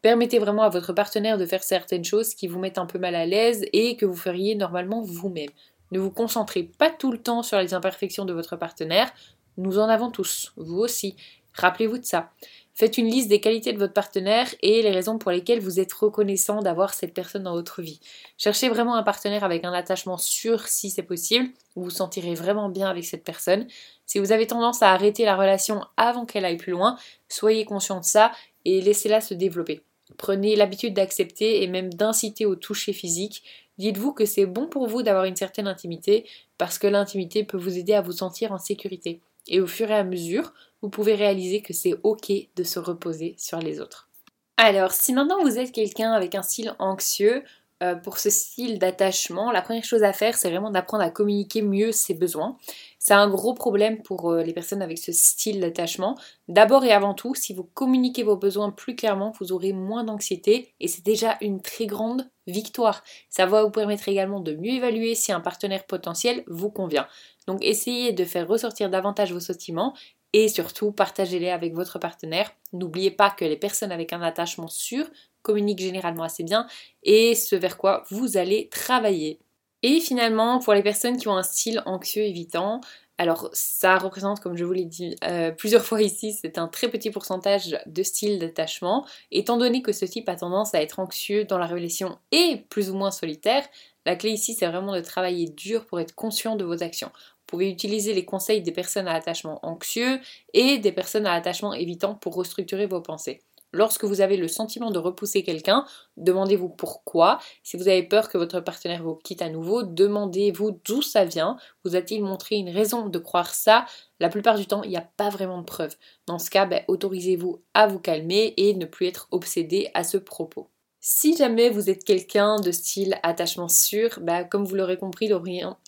Permettez 0.01 0.41
vraiment 0.41 0.63
à 0.63 0.69
votre 0.69 0.93
partenaire 0.93 1.39
de 1.39 1.47
faire 1.47 1.63
certaines 1.63 2.05
choses 2.05 2.35
qui 2.35 2.49
vous 2.49 2.59
mettent 2.59 2.79
un 2.79 2.87
peu 2.87 2.99
mal 2.99 3.17
à 3.17 3.25
l'aise 3.25 3.65
et 3.73 3.97
que 3.97 4.05
vous 4.05 4.17
feriez 4.17 4.57
normalement 4.57 5.01
vous-même. 5.01 5.51
Ne 5.93 6.01
vous 6.01 6.11
concentrez 6.11 6.65
pas 6.65 6.91
tout 6.91 7.11
le 7.11 7.19
temps 7.19 7.45
sur 7.45 7.59
les 7.59 7.73
imperfections 7.75 8.25
de 8.25 8.33
votre 8.33 8.57
partenaire. 8.57 9.13
Nous 9.59 9.79
en 9.79 9.89
avons 9.89 10.11
tous, 10.11 10.53
vous 10.57 10.79
aussi. 10.79 11.15
Rappelez-vous 11.55 11.99
de 11.99 12.05
ça. 12.05 12.31
Faites 12.75 12.97
une 12.97 13.09
liste 13.09 13.29
des 13.29 13.41
qualités 13.41 13.73
de 13.73 13.79
votre 13.79 13.93
partenaire 13.93 14.49
et 14.63 14.83
les 14.83 14.91
raisons 14.91 15.19
pour 15.19 15.31
lesquelles 15.31 15.61
vous 15.61 15.79
êtes 15.79 15.93
reconnaissant 15.93 16.63
d'avoir 16.63 16.95
cette 16.95 17.13
personne 17.13 17.43
dans 17.43 17.53
votre 17.53 17.83
vie. 17.83 18.01
Cherchez 18.39 18.71
vraiment 18.71 18.95
un 18.95 19.03
partenaire 19.03 19.45
avec 19.45 19.65
un 19.65 19.75
attachement 19.75 20.17
sûr 20.17 20.67
si 20.69 20.89
c'est 20.89 21.03
possible. 21.03 21.51
Vous 21.77 21.85
vous 21.85 21.91
sentirez 21.91 22.35
vraiment 22.35 22.71
bien 22.71 22.89
avec 22.89 23.05
cette 23.05 23.25
personne. 23.25 23.67
Si 24.07 24.19
vous 24.19 24.33
avez 24.33 24.47
tendance 24.47 24.83
à 24.83 24.93
arrêter 24.93 25.27
la 25.27 25.37
relation 25.37 25.83
avant 25.99 26.25
qu'elle 26.25 26.47
aille 26.47 26.57
plus 26.57 26.73
loin, 26.73 26.97
soyez 27.29 27.67
conscient 27.67 28.01
de 28.01 28.05
ça 28.05 28.33
et 28.65 28.81
laissez-la 28.81 29.21
se 29.21 29.35
développer. 29.35 29.83
Prenez 30.17 30.57
l'habitude 30.57 30.95
d'accepter 30.95 31.63
et 31.63 31.67
même 31.67 31.93
d'inciter 31.93 32.47
au 32.47 32.55
toucher 32.55 32.95
physique. 32.95 33.43
Dites-vous 33.77 34.13
que 34.13 34.25
c'est 34.25 34.47
bon 34.47 34.67
pour 34.67 34.87
vous 34.87 35.03
d'avoir 35.03 35.25
une 35.25 35.37
certaine 35.37 35.69
intimité 35.69 36.27
parce 36.57 36.79
que 36.79 36.87
l'intimité 36.87 37.45
peut 37.45 37.59
vous 37.59 37.77
aider 37.77 37.95
à 37.95 38.03
vous 38.03 38.13
sentir 38.13 38.53
en 38.53 38.59
sécurité. 38.59 39.21
Et 39.49 39.61
au 39.61 39.67
fur 39.67 39.91
et 39.91 39.95
à 39.95 40.05
mesure, 40.05 40.53
vous 40.83 40.91
pouvez 40.91 41.15
réaliser 41.15 41.63
que 41.63 41.73
c'est 41.73 41.95
ok 42.03 42.33
de 42.57 42.63
se 42.63 42.79
reposer 42.79 43.35
sur 43.39 43.59
les 43.59 43.81
autres. 43.81 44.11
Alors, 44.57 44.93
si 44.93 45.13
maintenant 45.13 45.43
vous 45.43 45.59
êtes 45.59 45.73
quelqu'un 45.73 46.13
avec 46.13 46.35
un 46.35 46.43
style 46.43 46.75
anxieux, 46.79 47.43
euh, 47.83 47.97
pour 47.97 48.19
ce 48.19 48.31
style 48.31 48.79
d'attachement, 48.79 49.51
la 49.51 49.61
première 49.61 49.85
chose 49.85 50.05
à 50.05 50.13
faire, 50.13 50.37
c'est 50.37 50.49
vraiment 50.49 50.71
d'apprendre 50.71 51.03
à 51.03 51.11
communiquer 51.11 51.63
mieux 51.63 51.91
ses 51.91 52.15
besoins. 52.15 52.57
C'est 52.99 53.15
un 53.15 53.29
gros 53.29 53.55
problème 53.55 54.03
pour 54.03 54.31
euh, 54.31 54.43
les 54.45 54.53
personnes 54.53 54.83
avec 54.83 54.99
ce 54.99 55.11
style 55.11 55.59
d'attachement. 55.61 56.17
D'abord 56.47 56.85
et 56.85 56.93
avant 56.93 57.15
tout, 57.15 57.35
si 57.35 57.53
vous 57.53 57.65
communiquez 57.65 58.23
vos 58.23 58.37
besoins 58.37 58.71
plus 58.71 58.95
clairement, 58.95 59.33
vous 59.41 59.53
aurez 59.53 59.73
moins 59.73 60.05
d'anxiété 60.05 60.73
et 60.79 60.87
c'est 60.87 61.05
déjà 61.05 61.39
une 61.41 61.61
très 61.61 61.87
grande 61.87 62.31
victoire. 62.47 63.03
Ça 63.31 63.47
va 63.47 63.65
vous 63.65 63.71
permettre 63.71 64.09
également 64.09 64.39
de 64.39 64.55
mieux 64.55 64.75
évaluer 64.75 65.17
si 65.17 65.33
un 65.33 65.41
partenaire 65.41 65.85
potentiel 65.85 66.45
vous 66.47 66.71
convient. 66.71 67.09
Donc 67.49 67.65
essayez 67.65 68.13
de 68.13 68.25
faire 68.25 68.47
ressortir 68.47 68.91
davantage 68.91 69.33
vos 69.33 69.41
sentiments 69.41 69.95
et 70.33 70.49
surtout 70.49 70.93
partagez-les 70.93 71.51
avec 71.51 71.75
votre 71.75 71.99
partenaire. 71.99 72.53
N'oubliez 72.73 73.11
pas 73.11 73.31
que 73.31 73.45
les 73.45 73.57
personnes 73.57 73.93
avec 73.93 74.13
un 74.13 74.23
attachement 74.23 74.69
sûr 74.69 75.07
communiquent 75.43 75.81
généralement 75.81 76.25
assez 76.25 76.45
bien 76.45 76.67
et 77.03 77.35
ce 77.35 77.57
vers 77.57 77.77
quoi 77.77 78.05
vous 78.11 78.37
allez 78.37 78.69
travailler. 78.69 79.41
Et 79.83 80.01
finalement, 80.01 80.61
pour 80.61 80.75
les 80.75 80.83
personnes 80.83 81.17
qui 81.17 81.27
ont 81.27 81.37
un 81.37 81.43
style 81.43 81.83
anxieux 81.87 82.23
évitant, 82.23 82.81
alors 83.19 83.51
ça 83.53 83.99
représente, 83.99 84.41
comme 84.41 84.57
je 84.57 84.65
vous 84.65 84.73
l'ai 84.73 84.85
dit 84.85 85.17
euh, 85.25 85.51
plusieurs 85.51 85.85
fois 85.85 86.03
ici, 86.03 86.33
c'est 86.33 86.59
un 86.59 86.69
très 86.69 86.89
petit 86.89 87.11
pourcentage 87.11 87.79
de 87.87 88.03
style 88.03 88.39
d'attachement. 88.39 89.07
Étant 89.31 89.57
donné 89.57 89.83
que 89.83 89.93
ce 89.93 90.05
type 90.05 90.29
a 90.29 90.37
tendance 90.37 90.75
à 90.75 90.83
être 90.83 90.99
anxieux 90.99 91.45
dans 91.45 91.59
la 91.59 91.67
relation 91.67 92.19
et 92.31 92.65
plus 92.69 92.91
ou 92.91 92.95
moins 92.95 93.11
solitaire, 93.11 93.65
la 94.07 94.17
clé 94.17 94.31
ici 94.31 94.55
c'est 94.55 94.67
vraiment 94.67 94.95
de 94.95 95.01
travailler 95.01 95.49
dur 95.49 95.87
pour 95.87 96.01
être 96.01 96.15
conscient 96.15 96.57
de 96.57 96.65
vos 96.65 96.83
actions. 96.83 97.11
Pouvez 97.53 97.69
utiliser 97.69 98.15
les 98.15 98.25
conseils 98.25 98.63
des 98.63 98.73
personnes 98.73 99.07
à 99.07 99.13
attachement 99.13 99.61
anxieux 99.63 100.21
et 100.55 100.79
des 100.79 100.91
personnes 100.91 101.27
à 101.27 101.35
attachement 101.35 101.75
évitant 101.75 102.15
pour 102.15 102.35
restructurer 102.35 102.87
vos 102.87 103.03
pensées. 103.03 103.43
Lorsque 103.75 104.05
vous 104.05 104.23
avez 104.23 104.39
le 104.39 104.49
sentiment 104.49 104.91
de 104.91 104.99
repousser 104.99 105.43
quelqu'un, 105.43 105.85
demandez-vous 106.17 106.71
pourquoi. 106.71 107.41
Si 107.63 107.77
vous 107.77 107.89
avez 107.89 108.05
peur 108.05 108.31
que 108.31 108.39
votre 108.39 108.61
partenaire 108.61 109.03
vous 109.03 109.17
quitte 109.17 109.43
à 109.43 109.51
nouveau, 109.51 109.83
demandez-vous 109.83 110.81
d'où 110.87 111.03
ça 111.03 111.27
vient. 111.27 111.59
Vous 111.85 111.95
a-t-il 111.95 112.25
montré 112.25 112.57
une 112.57 112.71
raison 112.71 113.11
de 113.11 113.19
croire 113.19 113.53
ça? 113.53 113.85
La 114.19 114.31
plupart 114.31 114.57
du 114.57 114.65
temps, 114.65 114.83
il 114.83 114.89
n'y 114.89 114.97
a 114.97 115.07
pas 115.19 115.29
vraiment 115.29 115.59
de 115.59 115.67
preuves. 115.67 115.97
Dans 116.27 116.39
ce 116.39 116.49
cas, 116.49 116.65
ben, 116.65 116.83
autorisez-vous 116.89 117.61
à 117.75 117.87
vous 117.87 117.99
calmer 117.99 118.55
et 118.57 118.73
ne 118.73 118.87
plus 118.87 119.09
être 119.09 119.29
obsédé 119.31 119.91
à 119.93 120.05
ce 120.05 120.17
propos. 120.17 120.72
Si 121.05 121.37
jamais 121.37 121.69
vous 121.69 121.91
êtes 121.91 122.05
quelqu'un 122.05 122.61
de 122.61 122.71
style 122.71 123.19
attachement 123.25 123.67
sûr, 123.67 124.21
bah, 124.21 124.45
comme 124.45 124.65
vous 124.65 124.77
l'aurez 124.77 124.97
compris, 124.97 125.29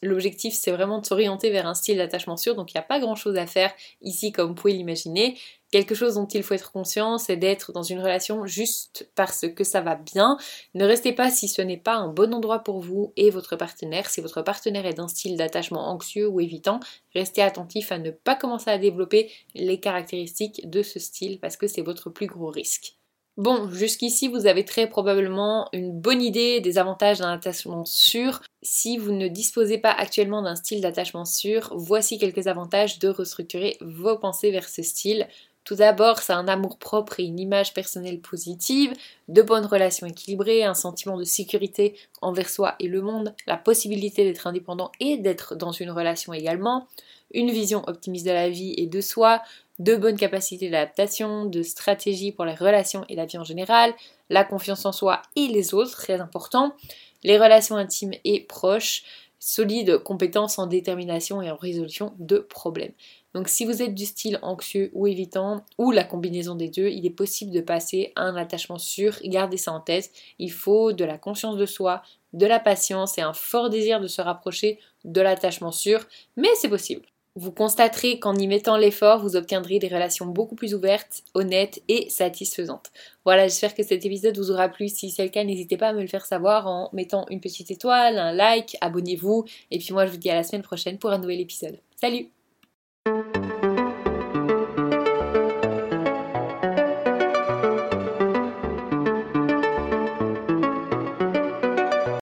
l'objectif 0.02 0.54
c'est 0.54 0.72
vraiment 0.72 0.98
de 0.98 1.06
s'orienter 1.06 1.50
vers 1.50 1.68
un 1.68 1.74
style 1.74 1.98
d'attachement 1.98 2.36
sûr, 2.36 2.56
donc 2.56 2.72
il 2.72 2.76
n'y 2.76 2.80
a 2.80 2.82
pas 2.82 2.98
grand 2.98 3.14
chose 3.14 3.36
à 3.36 3.46
faire 3.46 3.72
ici 4.02 4.32
comme 4.32 4.48
vous 4.48 4.54
pouvez 4.54 4.72
l'imaginer. 4.72 5.38
Quelque 5.70 5.94
chose 5.94 6.14
dont 6.14 6.26
il 6.26 6.42
faut 6.42 6.54
être 6.54 6.72
conscient, 6.72 7.18
c'est 7.18 7.36
d'être 7.36 7.70
dans 7.70 7.84
une 7.84 8.00
relation 8.00 8.44
juste 8.44 9.08
parce 9.14 9.46
que 9.46 9.62
ça 9.62 9.80
va 9.80 9.94
bien. 9.94 10.36
Ne 10.74 10.84
restez 10.84 11.12
pas 11.12 11.30
si 11.30 11.46
ce 11.46 11.62
n'est 11.62 11.76
pas 11.76 11.94
un 11.94 12.08
bon 12.08 12.34
endroit 12.34 12.64
pour 12.64 12.80
vous 12.80 13.12
et 13.16 13.30
votre 13.30 13.54
partenaire. 13.54 14.10
Si 14.10 14.20
votre 14.20 14.42
partenaire 14.42 14.84
est 14.84 14.94
d'un 14.94 15.06
style 15.06 15.36
d'attachement 15.36 15.90
anxieux 15.90 16.26
ou 16.26 16.40
évitant, 16.40 16.80
restez 17.14 17.42
attentif 17.42 17.92
à 17.92 17.98
ne 17.98 18.10
pas 18.10 18.34
commencer 18.34 18.70
à 18.70 18.78
développer 18.78 19.30
les 19.54 19.78
caractéristiques 19.78 20.68
de 20.68 20.82
ce 20.82 20.98
style 20.98 21.38
parce 21.38 21.56
que 21.56 21.68
c'est 21.68 21.82
votre 21.82 22.10
plus 22.10 22.26
gros 22.26 22.50
risque. 22.50 22.96
Bon, 23.36 23.68
jusqu'ici, 23.72 24.28
vous 24.28 24.46
avez 24.46 24.64
très 24.64 24.88
probablement 24.88 25.68
une 25.72 25.90
bonne 25.90 26.22
idée 26.22 26.60
des 26.60 26.78
avantages 26.78 27.18
d'un 27.18 27.32
attachement 27.32 27.84
sûr. 27.84 28.40
Si 28.62 28.96
vous 28.96 29.10
ne 29.10 29.26
disposez 29.26 29.76
pas 29.78 29.90
actuellement 29.90 30.40
d'un 30.42 30.54
style 30.54 30.80
d'attachement 30.80 31.24
sûr, 31.24 31.72
voici 31.74 32.18
quelques 32.18 32.46
avantages 32.46 33.00
de 33.00 33.08
restructurer 33.08 33.76
vos 33.80 34.16
pensées 34.16 34.52
vers 34.52 34.68
ce 34.68 34.84
style. 34.84 35.26
Tout 35.64 35.74
d'abord, 35.74 36.18
c'est 36.20 36.32
un 36.32 36.46
amour 36.46 36.78
propre 36.78 37.18
et 37.18 37.24
une 37.24 37.40
image 37.40 37.74
personnelle 37.74 38.20
positive, 38.20 38.92
de 39.28 39.42
bonnes 39.42 39.66
relations 39.66 40.06
équilibrées, 40.06 40.62
un 40.62 40.74
sentiment 40.74 41.16
de 41.16 41.24
sécurité 41.24 41.96
envers 42.22 42.50
soi 42.50 42.76
et 42.78 42.86
le 42.86 43.00
monde, 43.00 43.34
la 43.48 43.56
possibilité 43.56 44.24
d'être 44.24 44.46
indépendant 44.46 44.92
et 45.00 45.16
d'être 45.16 45.56
dans 45.56 45.72
une 45.72 45.90
relation 45.90 46.34
également, 46.34 46.86
une 47.32 47.50
vision 47.50 47.82
optimiste 47.88 48.26
de 48.26 48.30
la 48.30 48.48
vie 48.48 48.74
et 48.76 48.86
de 48.86 49.00
soi, 49.00 49.42
de 49.78 49.96
bonnes 49.96 50.16
capacités 50.16 50.70
d'adaptation, 50.70 51.46
de 51.46 51.62
stratégie 51.62 52.32
pour 52.32 52.44
les 52.44 52.54
relations 52.54 53.04
et 53.08 53.16
la 53.16 53.26
vie 53.26 53.38
en 53.38 53.44
général, 53.44 53.92
la 54.30 54.44
confiance 54.44 54.86
en 54.86 54.92
soi 54.92 55.22
et 55.36 55.48
les 55.48 55.74
autres, 55.74 55.96
très 55.96 56.20
important, 56.20 56.74
les 57.22 57.38
relations 57.38 57.76
intimes 57.76 58.14
et 58.24 58.40
proches, 58.40 59.02
solides 59.38 59.98
compétences 59.98 60.58
en 60.58 60.66
détermination 60.66 61.42
et 61.42 61.50
en 61.50 61.56
résolution 61.56 62.14
de 62.18 62.38
problèmes. 62.38 62.92
Donc 63.34 63.48
si 63.48 63.66
vous 63.66 63.82
êtes 63.82 63.94
du 63.94 64.06
style 64.06 64.38
anxieux 64.42 64.90
ou 64.94 65.06
évitant, 65.06 65.64
ou 65.76 65.90
la 65.90 66.04
combinaison 66.04 66.54
des 66.54 66.68
deux, 66.68 66.88
il 66.88 67.04
est 67.04 67.10
possible 67.10 67.50
de 67.50 67.60
passer 67.60 68.12
à 68.14 68.22
un 68.22 68.36
attachement 68.36 68.78
sûr, 68.78 69.18
gardez 69.24 69.56
ça 69.56 69.72
en 69.72 69.80
tête, 69.80 70.12
il 70.38 70.52
faut 70.52 70.92
de 70.92 71.04
la 71.04 71.18
conscience 71.18 71.56
de 71.56 71.66
soi, 71.66 72.02
de 72.32 72.46
la 72.46 72.60
patience 72.60 73.18
et 73.18 73.22
un 73.22 73.32
fort 73.32 73.70
désir 73.70 74.00
de 74.00 74.06
se 74.06 74.22
rapprocher 74.22 74.78
de 75.04 75.20
l'attachement 75.20 75.72
sûr, 75.72 76.06
mais 76.36 76.48
c'est 76.56 76.68
possible. 76.68 77.04
Vous 77.36 77.50
constaterez 77.50 78.20
qu'en 78.20 78.36
y 78.36 78.46
mettant 78.46 78.76
l'effort, 78.76 79.20
vous 79.20 79.34
obtiendrez 79.34 79.80
des 79.80 79.88
relations 79.88 80.26
beaucoup 80.26 80.54
plus 80.54 80.72
ouvertes, 80.72 81.24
honnêtes 81.34 81.82
et 81.88 82.08
satisfaisantes. 82.08 82.92
Voilà, 83.24 83.48
j'espère 83.48 83.74
que 83.74 83.82
cet 83.82 84.06
épisode 84.06 84.38
vous 84.38 84.52
aura 84.52 84.68
plu. 84.68 84.88
Si 84.88 85.10
c'est 85.10 85.24
le 85.24 85.30
cas, 85.30 85.42
n'hésitez 85.42 85.76
pas 85.76 85.88
à 85.88 85.92
me 85.92 86.00
le 86.00 86.06
faire 86.06 86.26
savoir 86.26 86.68
en 86.68 86.90
mettant 86.92 87.26
une 87.30 87.40
petite 87.40 87.72
étoile, 87.72 88.18
un 88.18 88.32
like, 88.32 88.76
abonnez-vous. 88.80 89.44
Et 89.72 89.78
puis 89.78 89.92
moi, 89.92 90.06
je 90.06 90.12
vous 90.12 90.18
dis 90.18 90.30
à 90.30 90.36
la 90.36 90.44
semaine 90.44 90.62
prochaine 90.62 90.98
pour 90.98 91.10
un 91.10 91.18
nouvel 91.18 91.40
épisode. 91.40 91.80
Salut 91.96 92.33